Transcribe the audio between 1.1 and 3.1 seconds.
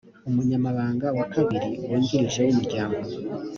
wa kabiri wungirije w’umuryango